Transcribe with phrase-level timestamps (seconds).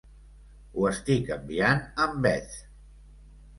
[0.77, 2.59] Ho estic enviant amb Beth.